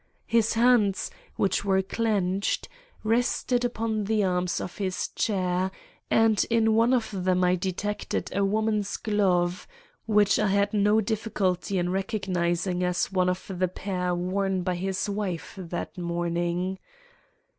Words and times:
His 0.25 0.53
hands, 0.53 1.11
which 1.35 1.63
were 1.63 1.83
clenched, 1.83 2.67
rested 3.03 3.63
upon 3.63 4.05
the 4.05 4.23
arms 4.23 4.59
of 4.59 4.77
his 4.79 5.09
chair, 5.09 5.69
and 6.09 6.43
in 6.49 6.73
one 6.73 6.91
of 6.91 7.23
them 7.23 7.43
I 7.43 7.55
detected 7.55 8.31
a 8.35 8.43
woman's 8.43 8.97
glove, 8.97 9.67
which 10.07 10.39
I 10.39 10.47
had 10.47 10.73
no 10.73 11.01
difficulty 11.01 11.77
in 11.77 11.91
recognizing 11.91 12.83
as 12.83 13.11
one 13.11 13.29
of 13.29 13.45
the 13.47 13.67
pair 13.67 14.15
worn 14.15 14.63
by 14.63 14.73
his 14.73 15.07
wife 15.07 15.53
this 15.55 15.95
morning. 15.99 16.79